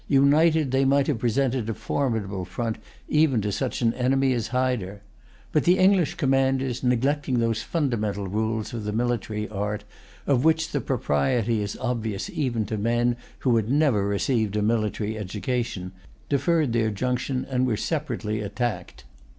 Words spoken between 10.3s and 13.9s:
which the propriety is obvious even to men who had